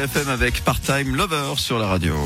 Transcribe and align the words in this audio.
LFM 0.00 0.30
avec 0.30 0.64
Part-Time 0.64 1.14
Lover 1.14 1.52
sur 1.56 1.78
la 1.78 1.86
radio. 1.86 2.16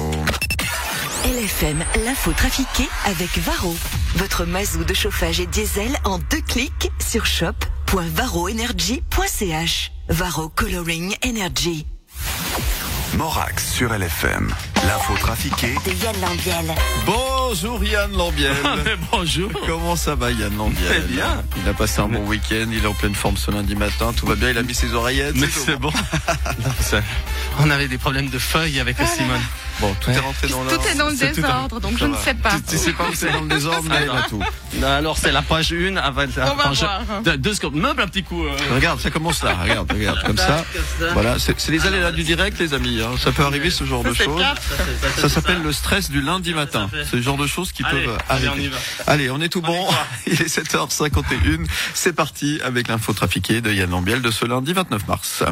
LFM, 1.24 1.82
l'info 2.04 2.32
trafiquée 2.32 2.86
avec 3.06 3.36
Varro. 3.38 3.74
Votre 4.14 4.44
mazou 4.44 4.84
de 4.84 4.94
chauffage 4.94 5.40
et 5.40 5.46
diesel 5.46 5.96
en 6.04 6.18
deux 6.18 6.42
clics 6.42 6.92
sur 7.04 7.26
shop.varroenergy.ch. 7.26 9.90
Varro 10.08 10.48
Coloring 10.48 11.16
Energy. 11.24 11.86
Morax 13.16 13.72
sur 13.72 13.92
LFM. 13.92 14.54
L'info 14.86 15.14
trafiquée 15.20 15.74
De 15.84 15.90
Yann 16.04 16.14
Lambiel. 16.20 16.72
Bonjour 17.04 17.82
Yann 17.82 18.12
Lambiel. 18.12 18.54
Bonjour. 19.10 19.50
Comment 19.66 19.96
ça 19.96 20.14
va 20.14 20.30
Yann 20.30 20.56
Lambiel 20.56 20.86
Très 20.86 21.00
bien. 21.00 21.42
Il 21.60 21.68
a 21.68 21.74
passé 21.74 22.00
un 22.00 22.06
bon 22.08 22.24
week-end, 22.26 22.68
il 22.70 22.84
est 22.84 22.86
en 22.86 22.94
pleine 22.94 23.16
forme 23.16 23.36
ce 23.36 23.50
lundi 23.50 23.74
matin, 23.74 24.12
tout 24.12 24.26
va 24.26 24.36
bien, 24.36 24.50
il 24.50 24.58
a 24.58 24.62
mis 24.62 24.74
ses 24.74 24.94
oreillettes. 24.94 25.34
Mais 25.34 25.48
c'est 25.48 25.74
bon. 25.76 25.90
On 27.58 27.70
avait 27.70 27.88
des 27.88 27.98
problèmes 27.98 28.28
de 28.28 28.38
feuilles 28.38 28.80
avec 28.80 28.98
la 28.98 29.06
Simone. 29.06 29.40
Bon, 29.80 29.94
tout 30.00 30.10
est 30.10 30.18
rentré 30.18 30.48
dans 30.48 30.62
Tout 30.64 30.70
l'ordre. 30.70 30.88
est 30.88 30.94
dans 30.94 31.08
le 31.08 31.16
tout 31.16 31.26
désordre, 31.34 31.80
donc 31.80 31.98
je 31.98 32.06
ne 32.06 32.16
sais 32.16 32.32
pas. 32.34 32.50
Tu, 32.52 32.62
tu 32.62 32.78
sais 32.78 32.92
pas 32.92 33.04
où 33.10 33.14
c'est 33.14 33.30
dans 33.30 33.42
le 33.42 33.48
désordre, 33.48 33.88
mais 33.90 34.08
a 34.08 34.22
tout. 34.28 34.42
Alors 34.82 35.18
c'est 35.18 35.32
la 35.32 35.42
page 35.42 35.72
1 35.72 35.96
avec 35.96 36.34
la 36.36 36.50
page 36.52 36.78
voir. 36.80 37.02
deux, 37.24 37.36
deux 37.36 37.54
secondes. 37.54 37.74
Meuble 37.74 38.00
un 38.02 38.06
petit 38.08 38.22
coup. 38.22 38.44
euh. 38.44 38.56
Regarde, 38.74 39.00
ça 39.00 39.10
commence 39.10 39.42
là, 39.42 39.54
regarde, 39.62 39.90
regarde, 39.92 40.22
comme 40.24 40.38
ça. 40.38 40.64
Voilà, 41.12 41.36
c'est 41.38 41.68
les 41.70 41.86
aléas 41.86 42.12
du 42.12 42.22
direct, 42.22 42.58
les 42.58 42.72
amis. 42.72 43.00
hein. 43.02 43.10
Ça 43.22 43.32
peut 43.32 43.42
arriver 43.44 43.70
ce 43.70 43.84
genre 43.84 44.02
de 44.02 44.14
choses. 44.14 44.42
Ça 45.18 45.28
s'appelle 45.28 45.62
le 45.62 45.72
stress 45.72 46.10
du 46.10 46.20
lundi 46.22 46.54
matin. 46.54 46.88
C'est 47.10 47.16
le 47.16 47.22
genre 47.22 47.36
de 47.38 47.46
choses 47.46 47.72
qui 47.72 47.82
Allez, 47.84 48.04
peuvent 48.04 48.18
allez, 48.28 48.46
arriver. 48.46 48.62
on 48.64 48.66
y 48.66 48.68
va. 48.68 48.78
Allez, 49.12 49.30
on 49.30 49.40
est 49.42 49.48
tout 49.50 49.62
bon. 49.62 49.86
Il 50.26 50.40
est 50.40 50.58
7h51. 50.58 51.66
C'est 51.94 52.14
parti 52.14 52.60
avec 52.64 52.88
l'info 52.88 53.12
trafiquée 53.12 53.60
de 53.60 53.72
Yann 53.72 53.90
Lambiel 53.90 54.22
de 54.22 54.30
ce 54.30 54.44
lundi 54.46 54.72
29 54.72 55.06
mars. 55.06 55.42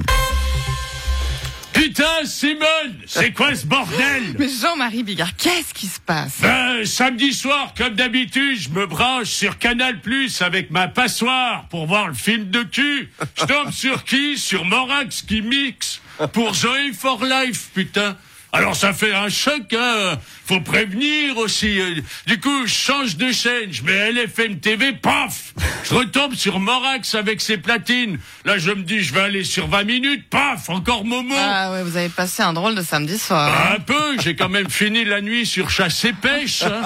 Putain, 1.94 2.24
Simone, 2.24 2.96
c'est 3.06 3.30
quoi 3.30 3.54
ce 3.54 3.64
bordel 3.66 4.34
Mais 4.36 4.48
Jean-Marie 4.48 5.04
Bigard, 5.04 5.36
qu'est-ce 5.36 5.72
qui 5.72 5.86
se 5.86 6.00
passe? 6.00 6.40
Ben, 6.42 6.84
Samedi 6.84 7.32
soir, 7.32 7.72
comme 7.78 7.94
d'habitude, 7.94 8.58
je 8.58 8.68
me 8.70 8.84
branche 8.84 9.28
sur 9.28 9.58
Canal 9.58 10.00
Plus 10.00 10.42
avec 10.42 10.72
ma 10.72 10.88
passoire 10.88 11.68
pour 11.68 11.86
voir 11.86 12.08
le 12.08 12.14
film 12.14 12.50
de 12.50 12.64
cul. 12.64 13.12
Je 13.38 13.44
tombe 13.44 13.70
sur 13.70 14.02
qui? 14.02 14.36
Sur 14.36 14.64
Morax 14.64 15.22
qui 15.22 15.40
mixe 15.40 16.00
pour 16.32 16.52
Zoé 16.56 16.92
for 16.92 17.24
Life, 17.24 17.68
putain. 17.72 18.16
Alors 18.56 18.76
ça 18.76 18.92
fait 18.92 19.12
un 19.12 19.28
choc, 19.28 19.62
hein. 19.76 20.16
Faut 20.46 20.60
prévenir 20.60 21.36
aussi. 21.38 21.80
Du 22.26 22.38
coup, 22.38 22.66
je 22.66 22.72
change 22.72 23.16
de 23.16 23.32
chaîne, 23.32 23.72
je 23.72 23.82
mets 23.82 24.12
LFM 24.12 24.60
TV, 24.60 24.92
paf 24.92 25.54
Je 25.82 25.94
retombe 25.94 26.34
sur 26.34 26.60
Morax 26.60 27.16
avec 27.16 27.40
ses 27.40 27.56
platines. 27.56 28.18
Là, 28.44 28.56
je 28.58 28.70
me 28.70 28.82
dis, 28.84 29.00
je 29.02 29.12
vais 29.12 29.22
aller 29.22 29.42
sur 29.42 29.66
20 29.66 29.82
minutes, 29.84 30.28
paf 30.30 30.68
Encore 30.70 31.04
Momo 31.04 31.34
Ah 31.36 31.72
ouais, 31.72 31.82
vous 31.82 31.96
avez 31.96 32.10
passé 32.10 32.42
un 32.44 32.52
drôle 32.52 32.76
de 32.76 32.82
samedi 32.82 33.18
soir. 33.18 33.72
un 33.72 33.80
peu, 33.80 34.18
j'ai 34.22 34.36
quand 34.36 34.48
même 34.50 34.70
fini 34.70 35.04
la 35.04 35.20
nuit 35.20 35.46
sur 35.46 35.68
chasse 35.70 36.04
et 36.04 36.12
pêche. 36.12 36.62
hein. 36.62 36.82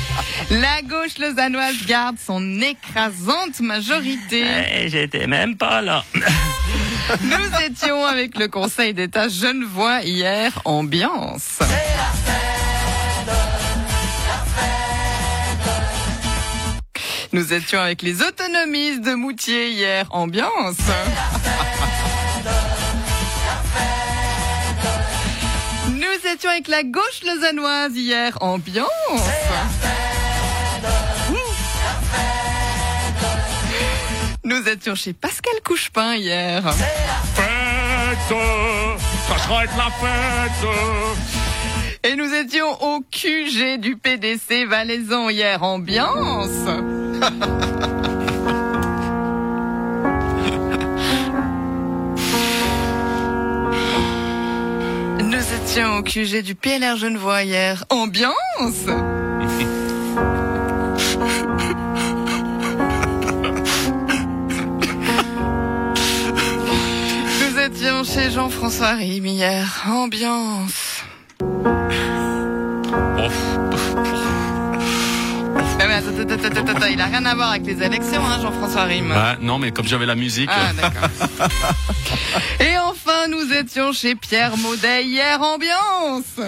La 0.50 0.82
gauche 0.82 1.16
lausannoise 1.20 1.76
garde 1.86 2.16
son 2.24 2.60
écrasante 2.60 3.60
majorité. 3.60 4.44
Eh, 4.74 4.88
J'étais 4.88 5.26
même 5.28 5.56
pas 5.56 5.80
là. 5.80 6.04
Nous 7.22 7.66
étions 7.66 8.04
avec 8.04 8.38
le 8.38 8.48
Conseil 8.48 8.94
d'État 8.94 9.28
Genevois 9.28 10.00
hier, 10.02 10.52
ambiance. 10.64 11.58
Nous 17.32 17.52
étions 17.52 17.80
avec 17.80 18.02
les 18.02 18.22
autonomistes 18.22 19.02
de 19.02 19.14
Moutier 19.14 19.70
hier, 19.70 20.06
ambiance. 20.10 20.76
Nous 25.90 26.30
étions 26.32 26.50
avec 26.50 26.68
la 26.68 26.84
gauche 26.84 27.22
lausannoise 27.26 27.96
hier, 27.96 28.38
ambiance. 28.40 28.88
Nous 34.44 34.68
étions 34.68 34.94
chez 34.94 35.14
Pascal 35.14 35.54
Couchepin 35.64 36.16
hier. 36.16 36.62
Fête, 36.74 38.36
ça 39.26 39.38
sera 39.38 39.64
être 39.64 39.76
la 39.78 39.90
fête. 39.90 40.68
Et 42.02 42.14
nous 42.14 42.30
étions 42.34 42.70
au 42.82 43.00
QG 43.00 43.80
du 43.80 43.96
PDC 43.96 44.66
Valaisan 44.68 45.30
hier, 45.30 45.62
ambiance. 45.62 46.50
Nous 55.20 55.54
étions 55.62 55.96
au 55.96 56.02
QG 56.02 56.42
du 56.42 56.54
PLR 56.54 56.96
Genevois 56.98 57.44
hier, 57.44 57.86
ambiance. 57.88 58.34
chez 68.64 68.70
Jean-François 68.70 68.96
Rime 68.96 69.26
hier, 69.26 69.84
ambiance. 69.86 71.02
Il 76.90 77.00
a 77.00 77.06
rien 77.06 77.24
à 77.24 77.34
voir 77.34 77.50
avec 77.50 77.66
les 77.66 77.82
élections, 77.82 78.24
hein, 78.24 78.38
Jean-François 78.40 78.84
Rime. 78.84 79.12
Ah, 79.14 79.36
non, 79.40 79.58
mais 79.58 79.70
comme 79.70 79.86
j'avais 79.86 80.06
la 80.06 80.14
musique. 80.14 80.50
Ah, 80.52 80.72
d'accord. 80.72 81.08
Et 82.60 82.78
enfin, 82.78 83.28
nous 83.28 83.52
étions 83.52 83.92
chez 83.92 84.14
Pierre 84.14 84.56
Maudet 84.56 85.04
hier, 85.04 85.40
ambiance. 85.42 86.38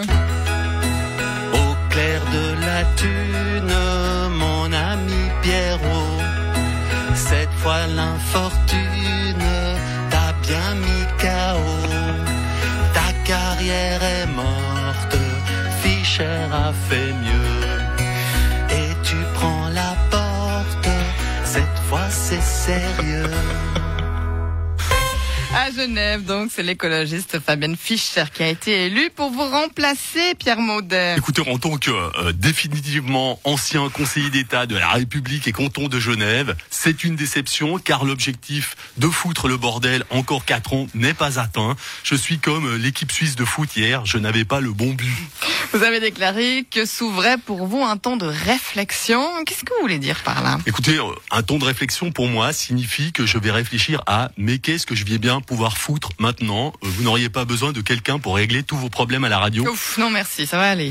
Au 1.53 1.91
clair 1.91 2.21
de 2.33 2.61
la 2.65 2.85
thune, 2.97 4.37
mon 4.39 4.73
ami 4.73 5.31
Pierrot. 5.43 6.21
Cette 7.15 7.53
fois 7.63 7.87
l'infortune 7.95 8.96
fait 16.89 17.13
mieux. 17.25 18.77
Et 18.79 18.89
tu 19.03 19.17
prends 19.35 19.69
la 19.69 19.97
porte, 20.11 20.89
cette 21.45 21.79
fois 21.89 22.09
c'est 22.11 22.43
sérieux. 22.43 23.31
À 25.59 25.71
Genève, 25.71 26.23
donc, 26.23 26.51
c'est 26.55 26.63
l'écologiste 26.63 27.41
Fabienne 27.41 27.77
Fischer 27.77 28.25
qui 28.31 28.43
a 28.43 28.49
été 28.49 28.87
élue 28.87 29.09
pour 29.09 29.31
vous 29.31 29.49
remplacer, 29.49 30.35
Pierre 30.39 30.61
Maudet. 30.61 31.17
Écoutez, 31.17 31.49
en 31.51 31.57
tant 31.57 31.79
que 31.79 31.91
euh, 31.91 32.33
définitivement 32.33 33.41
ancien 33.45 33.89
conseiller 33.89 34.29
d'État 34.29 34.67
de 34.67 34.77
la 34.77 34.91
République 34.91 35.49
et 35.49 35.53
canton 35.53 35.89
de 35.89 35.99
Genève, 35.99 36.55
c'est 36.69 37.05
une 37.05 37.17
déception 37.17 37.79
car 37.79 38.05
l'objectif 38.05 38.77
de 38.99 39.09
foutre 39.09 39.49
le 39.49 39.57
bordel 39.57 40.05
encore 40.11 40.45
quatre 40.45 40.75
ans 40.75 40.89
n'est 40.95 41.15
pas 41.15 41.41
atteint. 41.41 41.75
Je 42.03 42.17
suis 42.17 42.39
comme 42.39 42.67
euh, 42.67 42.77
l'équipe 42.77 43.11
suisse 43.11 43.35
de 43.35 43.47
foot 43.47 43.75
hier, 43.77 44.05
je 44.05 44.19
n'avais 44.19 44.45
pas 44.45 44.61
le 44.61 44.73
bon 44.73 44.93
but. 44.93 45.09
Vous 45.77 45.83
avez 45.85 46.01
déclaré 46.01 46.65
que 46.71 46.87
s'ouvrait 46.87 47.37
pour 47.37 47.67
vous 47.67 47.83
un 47.85 47.99
temps 47.99 48.17
de 48.17 48.25
réflexion. 48.25 49.23
Qu'est-ce 49.45 49.63
que 49.63 49.75
vous 49.75 49.83
voulez 49.83 49.99
dire 49.99 50.23
par 50.25 50.43
là? 50.43 50.57
Écoutez, 50.65 50.97
euh, 50.97 51.03
un 51.31 51.43
temps 51.43 51.59
de 51.59 51.67
réflexion 51.67 52.13
pour 52.13 52.29
moi 52.29 52.55
signifie 52.55 53.13
que 53.13 53.27
je 53.27 53.37
vais 53.37 53.51
réfléchir 53.51 54.03
à 54.07 54.31
mais 54.39 54.57
qu'est-ce 54.59 54.87
que 54.87 54.95
je 54.95 55.05
vais 55.05 55.19
bien 55.19 55.43
pouvoir 55.43 55.77
foutre 55.77 56.13
maintenant? 56.19 56.73
Euh, 56.83 56.89
Vous 56.89 57.03
n'auriez 57.03 57.29
pas 57.29 57.45
besoin 57.45 57.73
de 57.73 57.83
quelqu'un 57.83 58.19
pour 58.19 58.37
régler 58.37 58.63
tous 58.63 58.79
vos 58.79 58.89
problèmes 58.89 59.25
à 59.25 59.29
la 59.29 59.39
radio? 59.39 59.69
Ouf, 59.69 59.99
non 59.99 60.09
merci, 60.09 60.47
ça 60.47 60.57
va 60.57 60.71
aller. 60.71 60.91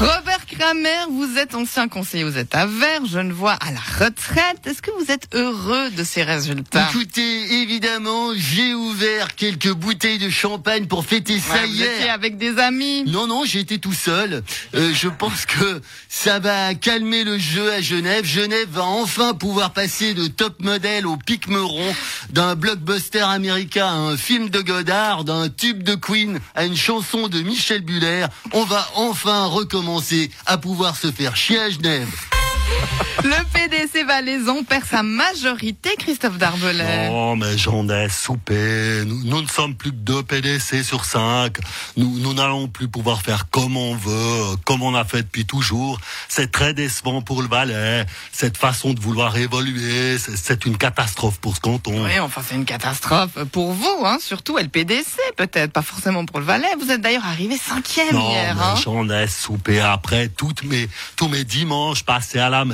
Robert 0.00 0.31
Kramer, 0.58 1.06
vous 1.10 1.38
êtes 1.38 1.54
ancien 1.54 1.88
conseiller, 1.88 2.24
vous 2.24 2.36
êtes 2.36 2.54
à 2.54 2.66
Vert, 2.66 3.06
je 3.10 3.18
ne 3.18 3.32
vois 3.32 3.52
à 3.54 3.70
la 3.72 3.80
retraite. 3.80 4.58
Est-ce 4.66 4.82
que 4.82 4.90
vous 4.90 5.10
êtes 5.10 5.28
heureux 5.34 5.90
de 5.90 6.04
ces 6.04 6.22
résultats? 6.22 6.88
Écoutez, 6.90 7.62
évidemment, 7.62 8.30
j'ai 8.36 8.74
ouvert 8.74 9.34
quelques 9.34 9.72
bouteilles 9.72 10.18
de 10.18 10.28
champagne 10.28 10.86
pour 10.86 11.06
fêter 11.06 11.38
ça 11.40 11.54
Ouais, 11.54 11.66
Vous 11.66 11.74
hier. 11.74 11.94
étiez 11.96 12.10
avec 12.10 12.36
des 12.36 12.58
amis. 12.58 13.04
Non, 13.06 13.26
non, 13.26 13.44
j'ai 13.46 13.60
été 13.60 13.78
tout 13.78 13.94
seul. 13.94 14.42
Euh, 14.74 14.92
je 14.94 15.08
pense 15.08 15.46
que 15.46 15.80
ça 16.08 16.38
va 16.38 16.74
calmer 16.74 17.24
le 17.24 17.38
jeu 17.38 17.72
à 17.72 17.80
Genève. 17.80 18.24
Genève 18.26 18.68
va 18.70 18.84
enfin 18.84 19.32
pouvoir 19.34 19.72
passer 19.72 20.12
de 20.12 20.26
top 20.26 20.60
modèle 20.62 21.06
au 21.06 21.16
pic 21.16 21.48
meuron, 21.48 21.94
d'un 22.30 22.54
blockbuster 22.56 23.20
américain 23.20 23.86
à 23.86 23.92
un 23.92 24.16
film 24.18 24.50
de 24.50 24.60
Godard, 24.60 25.24
d'un 25.24 25.48
tube 25.48 25.82
de 25.82 25.94
Queen 25.94 26.40
à 26.54 26.64
une 26.66 26.76
chanson 26.76 27.28
de 27.28 27.40
Michel 27.40 27.80
Buller. 27.80 28.26
On 28.52 28.64
va 28.64 28.86
enfin 28.96 29.46
recommencer 29.46 30.30
à 30.46 30.58
pouvoir 30.58 30.96
se 30.96 31.10
faire 31.10 31.36
chier 31.36 31.58
à 31.58 31.70
Genève. 31.70 32.31
Le 33.24 33.44
PDC 33.52 34.04
Valaisan 34.06 34.64
perd 34.64 34.84
sa 34.84 35.02
majorité, 35.02 35.90
Christophe 35.98 36.38
Darbelay. 36.38 37.08
Non, 37.08 37.36
mais 37.36 37.56
j'en 37.56 37.88
ai 37.88 38.08
soupé. 38.08 39.04
Nous, 39.06 39.22
nous 39.24 39.42
ne 39.42 39.46
sommes 39.46 39.74
plus 39.76 39.90
que 39.90 39.96
deux 39.96 40.22
PDC 40.24 40.82
sur 40.82 41.04
cinq. 41.04 41.58
Nous, 41.96 42.18
nous 42.18 42.34
n'allons 42.34 42.66
plus 42.68 42.88
pouvoir 42.88 43.22
faire 43.22 43.48
comme 43.50 43.76
on 43.76 43.94
veut, 43.94 44.56
comme 44.64 44.82
on 44.82 44.94
a 44.94 45.04
fait 45.04 45.22
depuis 45.22 45.44
toujours. 45.46 46.00
C'est 46.28 46.50
très 46.50 46.74
décevant 46.74 47.22
pour 47.22 47.42
le 47.42 47.48
Valais. 47.48 48.04
Cette 48.32 48.56
façon 48.56 48.92
de 48.92 49.00
vouloir 49.00 49.36
évoluer, 49.36 50.18
c'est- 50.18 50.62
une 50.64 50.76
catastrophe 50.78 51.38
pour 51.40 51.56
ce 51.56 51.60
canton. 51.60 52.04
Oui, 52.04 52.18
enfin 52.20 52.40
c'est 52.46 52.54
une 52.54 52.64
catastrophe 52.64 53.30
pour 53.50 53.72
vous, 53.72 54.02
hein, 54.04 54.18
surtout 54.20 54.58
LPDC 54.58 55.16
peut-être, 55.36 55.72
pas 55.72 55.82
forcément 55.82 56.24
pour 56.24 56.38
le 56.38 56.44
Valais. 56.44 56.68
Vous 56.80 56.90
êtes 56.90 57.00
d'ailleurs 57.00 57.24
arrivé 57.26 57.56
cinquième 57.56 58.14
Non, 58.14 58.30
hier. 58.30 58.56
Hein. 58.62 58.74
j'en 58.84 59.08
ai 59.10 59.26
soupé 59.26 59.80
après 59.80 60.28
toutes 60.28 60.62
mes, 60.64 60.88
tous 61.16 61.26
mes 61.28 61.42
dimanches 61.44 62.04
passés 62.04 62.38
à 62.38 62.48
la 62.48 62.64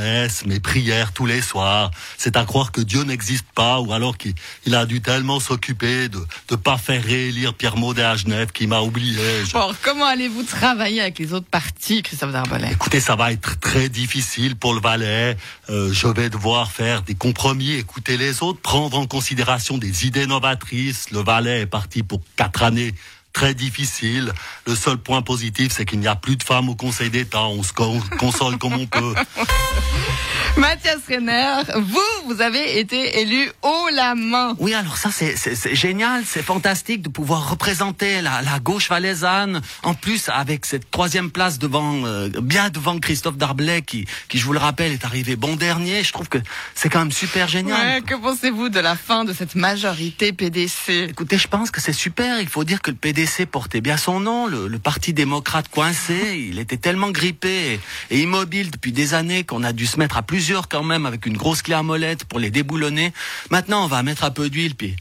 mes 0.46 0.60
prières 0.60 1.12
tous 1.12 1.26
les 1.26 1.42
soirs. 1.42 1.90
C'est 2.16 2.36
à 2.36 2.44
croire 2.44 2.72
que 2.72 2.80
Dieu 2.80 3.02
n'existe 3.02 3.46
pas 3.54 3.80
ou 3.80 3.92
alors 3.92 4.16
qu'il 4.16 4.34
il 4.66 4.74
a 4.74 4.86
dû 4.86 5.00
tellement 5.00 5.40
s'occuper 5.40 6.08
de 6.08 6.18
ne 6.50 6.56
pas 6.56 6.76
faire 6.78 7.02
réélire 7.02 7.54
Pierre 7.54 7.76
Maudet 7.76 8.02
à 8.02 8.16
Genève 8.16 8.52
qui 8.52 8.66
m'a 8.66 8.80
oublié. 8.80 9.44
Je- 9.46 9.52
Bon, 9.52 9.72
comment 9.82 10.04
allez-vous 10.06 10.42
travailler 10.44 11.00
avec 11.00 11.18
les 11.18 11.32
autres 11.32 11.48
partis, 11.50 12.02
Christophe 12.02 12.32
Darbelay 12.32 12.70
Écoutez, 12.72 13.00
ça 13.00 13.16
va 13.16 13.32
être 13.32 13.58
très 13.60 13.88
difficile 13.88 14.56
pour 14.56 14.74
le 14.74 14.80
Valais. 14.80 15.36
Euh, 15.70 15.92
je 15.92 16.06
vais 16.08 16.30
devoir 16.30 16.70
faire 16.70 17.02
des 17.02 17.14
compromis, 17.14 17.72
écouter 17.72 18.16
les 18.16 18.42
autres, 18.42 18.60
prendre 18.60 18.98
en 18.98 19.06
considération 19.06 19.78
des 19.78 20.06
idées 20.06 20.26
novatrices. 20.26 21.10
Le 21.10 21.20
Valais 21.20 21.62
est 21.62 21.66
parti 21.66 22.02
pour 22.02 22.20
quatre 22.36 22.62
années 22.62 22.94
très 23.32 23.54
difficiles. 23.54 24.32
Le 24.66 24.74
seul 24.74 24.98
point 24.98 25.22
positif, 25.22 25.72
c'est 25.72 25.84
qu'il 25.84 26.00
n'y 26.00 26.08
a 26.08 26.16
plus 26.16 26.36
de 26.36 26.42
femmes 26.42 26.68
au 26.68 26.74
Conseil 26.74 27.10
d'État. 27.10 27.42
On 27.44 27.62
se 27.62 27.72
con- 27.72 28.02
console 28.18 28.58
comme 28.58 28.74
on 28.74 28.86
peut. 28.86 29.14
Mathias 30.56 30.98
Renner, 31.08 31.62
vous, 31.76 32.00
vous 32.26 32.40
avez 32.40 32.80
été 32.80 33.20
élu 33.20 33.48
haut 33.62 33.88
la 33.92 34.16
main. 34.16 34.56
Oui, 34.58 34.74
alors 34.74 34.96
ça, 34.96 35.10
c'est- 35.12 35.36
génial, 35.74 36.24
c'est 36.26 36.42
fantastique 36.42 37.02
de 37.02 37.08
pouvoir 37.08 37.50
représenter 37.50 38.20
la, 38.22 38.42
la 38.42 38.58
gauche 38.58 38.88
valaisanne. 38.88 39.60
En 39.84 39.94
plus, 39.94 40.28
avec 40.28 40.66
cette 40.66 40.90
troisième 40.90 41.30
place 41.30 41.58
devant, 41.60 42.04
euh, 42.04 42.28
bien 42.42 42.70
devant 42.70 42.98
Christophe 42.98 43.36
Darblay, 43.36 43.82
qui, 43.82 44.06
qui, 44.28 44.38
je 44.38 44.44
vous 44.44 44.52
le 44.52 44.58
rappelle, 44.58 44.90
est 44.92 45.04
arrivé 45.04 45.36
bon 45.36 45.54
dernier. 45.54 46.02
Je 46.02 46.12
trouve 46.12 46.28
que 46.28 46.38
c'est 46.74 46.88
quand 46.88 46.98
même 46.98 47.12
super 47.12 47.46
génial. 47.46 47.80
Ouais, 47.96 48.02
que 48.02 48.14
pensez-vous 48.16 48.68
de 48.68 48.80
la 48.80 48.96
fin 48.96 49.24
de 49.24 49.32
cette 49.32 49.54
majorité 49.54 50.32
PDC 50.32 51.06
Écoutez, 51.10 51.38
je 51.38 51.46
pense 51.46 51.70
que 51.70 51.80
c'est 51.80 51.92
super. 51.92 52.40
Il 52.40 52.48
faut 52.48 52.64
dire 52.64 52.82
que 52.82 52.90
le 52.90 52.96
PDC 52.96 53.46
portait 53.46 53.80
bien 53.80 53.96
son 53.96 54.18
nom. 54.18 54.48
Le, 54.48 54.66
le 54.66 54.78
Parti 54.80 55.12
démocrate 55.12 55.68
coincé, 55.68 56.46
il 56.50 56.58
était 56.58 56.78
tellement 56.78 57.10
grippé 57.10 57.74
et, 57.74 57.80
et 58.16 58.20
immobile 58.22 58.72
depuis 58.72 58.90
des 58.92 59.14
années 59.14 59.44
qu'on 59.44 59.62
a 59.62 59.72
dû 59.72 59.86
se 59.86 59.98
mettre 59.98 60.16
à 60.16 60.22
plusieurs 60.38 60.68
quand 60.68 60.84
même 60.84 61.04
avec 61.04 61.26
une 61.26 61.36
grosse 61.36 61.62
clé 61.62 61.74
à 61.74 61.82
molette 61.82 62.24
pour 62.24 62.38
les 62.38 62.52
déboulonner. 62.52 63.12
Maintenant, 63.50 63.82
on 63.82 63.88
va 63.88 64.04
mettre 64.04 64.22
un 64.22 64.30
peu 64.30 64.48
d'huile 64.48 64.76
puis 64.76 64.94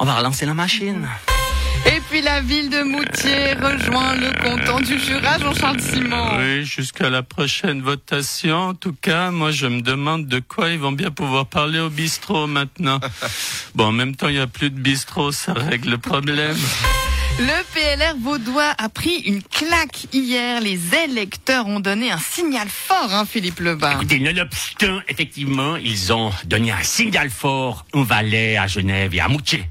on 0.00 0.04
va 0.04 0.16
relancer 0.16 0.46
la 0.46 0.54
machine. 0.54 1.06
Et 1.86 2.00
puis 2.10 2.22
la 2.22 2.40
ville 2.40 2.68
de 2.70 2.82
Moutier 2.82 3.54
rejoint 3.54 4.16
le 4.16 4.32
canton 4.42 4.80
du 4.80 4.98
Jura, 4.98 5.38
Jean-Charles 5.38 5.80
Simon. 5.80 6.38
Oui, 6.38 6.64
jusqu'à 6.64 7.08
la 7.08 7.22
prochaine 7.22 7.82
votation. 7.82 8.70
En 8.70 8.74
tout 8.74 8.96
cas, 9.00 9.30
moi, 9.30 9.52
je 9.52 9.68
me 9.68 9.80
demande 9.80 10.26
de 10.26 10.40
quoi 10.40 10.70
ils 10.70 10.80
vont 10.80 10.90
bien 10.90 11.12
pouvoir 11.12 11.46
parler 11.46 11.78
au 11.78 11.88
bistrot 11.88 12.48
maintenant. 12.48 12.98
Bon, 13.76 13.84
en 13.84 13.92
même 13.92 14.16
temps, 14.16 14.26
il 14.26 14.34
n'y 14.34 14.40
a 14.40 14.48
plus 14.48 14.70
de 14.70 14.80
bistrot, 14.80 15.30
ça 15.30 15.52
règle 15.52 15.90
le 15.90 15.98
problème. 15.98 16.56
Le 17.40 17.64
PLR 17.72 18.16
vaudois 18.18 18.74
a 18.76 18.90
pris 18.90 19.16
une 19.20 19.42
claque 19.42 20.08
hier. 20.12 20.60
Les 20.60 20.78
électeurs 20.94 21.66
ont 21.68 21.80
donné 21.80 22.10
un 22.10 22.18
signal 22.18 22.68
fort, 22.68 23.14
hein, 23.14 23.24
Philippe 23.24 23.60
Lebas. 23.60 23.94
Écoutez, 23.94 24.20
nonobstant, 24.20 25.00
effectivement, 25.08 25.76
ils 25.76 26.12
ont 26.12 26.32
donné 26.44 26.70
un 26.70 26.82
signal 26.82 27.30
fort 27.30 27.86
au 27.94 28.04
Valais, 28.04 28.58
à 28.58 28.66
Genève 28.66 29.14
et 29.14 29.20
à 29.20 29.28
Moutier. 29.28 29.64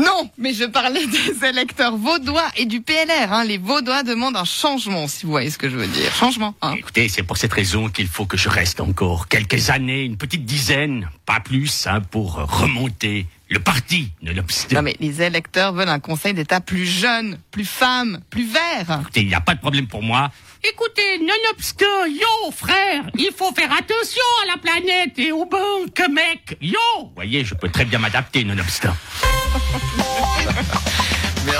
Non, 0.00 0.30
mais 0.38 0.54
je 0.54 0.64
parlais 0.64 1.06
des 1.06 1.46
électeurs 1.46 1.96
vaudois 1.96 2.48
et 2.56 2.64
du 2.64 2.80
PLR. 2.80 3.32
Hein. 3.32 3.44
Les 3.44 3.58
vaudois 3.58 4.02
demandent 4.02 4.36
un 4.36 4.44
changement, 4.44 5.06
si 5.08 5.26
vous 5.26 5.32
voyez 5.32 5.50
ce 5.50 5.58
que 5.58 5.68
je 5.68 5.76
veux 5.76 5.86
dire. 5.86 6.12
Changement. 6.14 6.54
Hein. 6.62 6.74
Écoutez, 6.76 7.08
c'est 7.08 7.22
pour 7.22 7.36
cette 7.36 7.52
raison 7.52 7.88
qu'il 7.88 8.08
faut 8.08 8.24
que 8.24 8.36
je 8.36 8.48
reste 8.48 8.80
encore 8.80 9.28
quelques 9.28 9.70
années, 9.70 10.04
une 10.04 10.16
petite 10.16 10.44
dizaine, 10.44 11.08
pas 11.26 11.40
plus, 11.40 11.86
hein, 11.86 12.00
pour 12.00 12.34
remonter 12.34 13.26
le 13.50 13.58
parti, 13.58 14.12
nonobstant. 14.22 14.76
Non, 14.76 14.82
mais 14.82 14.96
les 15.00 15.20
électeurs 15.22 15.72
veulent 15.72 15.88
un 15.88 15.98
conseil 15.98 16.34
d'État 16.34 16.60
plus 16.60 16.86
jeune, 16.86 17.38
plus 17.50 17.64
femme, 17.64 18.20
plus 18.30 18.46
vert. 18.46 19.00
Écoutez, 19.02 19.20
il 19.22 19.28
n'y 19.28 19.34
a 19.34 19.40
pas 19.40 19.54
de 19.54 19.60
problème 19.60 19.88
pour 19.88 20.02
moi. 20.02 20.30
Écoutez, 20.62 21.18
nonobstant, 21.18 22.06
yo, 22.06 22.50
frère, 22.52 23.10
il 23.18 23.30
faut 23.36 23.52
faire 23.52 23.72
attention 23.72 24.22
à 24.44 24.54
la 24.54 24.56
planète 24.58 25.18
et 25.18 25.32
aux 25.32 25.46
banques, 25.46 26.08
mec, 26.10 26.56
yo 26.60 26.78
Vous 27.00 27.12
voyez, 27.16 27.44
je 27.44 27.54
peux 27.54 27.70
très 27.70 27.84
bien 27.84 27.98
m'adapter, 27.98 28.44
nonobstant. 28.44 28.94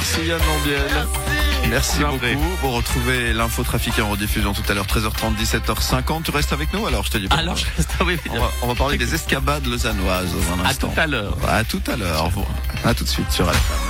Merci 0.01 0.27
Yann 0.27 0.41
Lambiel. 0.41 1.07
Merci 1.69 1.99
beaucoup. 2.05 2.57
Vous 2.63 2.71
retrouvez 2.71 3.35
l'info 3.35 3.63
trafiquée 3.63 4.01
en 4.01 4.09
rediffusion 4.09 4.55
tout 4.55 4.63
à 4.67 4.73
l'heure, 4.73 4.87
13h30, 4.87 5.37
17h50. 5.37 6.23
Tu 6.23 6.31
restes 6.31 6.55
avec 6.55 6.73
nous 6.73 6.87
alors, 6.87 7.05
je 7.05 7.11
te 7.11 7.19
dis 7.19 7.29
pas. 7.29 7.37
Alors, 7.37 7.55
je 7.57 7.67
reste 7.77 7.91
oui, 8.07 8.17
on, 8.31 8.39
va, 8.41 8.51
on 8.63 8.67
va 8.69 8.75
parler 8.75 8.97
des 8.97 9.15
escabades 9.15 9.67
lausannoises 9.67 10.31
dans 10.33 10.55
un 10.63 10.65
À 10.65 10.71
instant. 10.71 10.89
tout 10.89 11.01
à 11.01 11.07
l'heure. 11.07 11.37
À 11.47 11.65
tout 11.65 11.83
à 11.93 11.97
l'heure. 11.97 12.31
À 12.83 12.95
tout 12.95 13.05
de 13.05 13.09
suite 13.11 13.31
sur 13.31 13.45
LFM. 13.45 13.90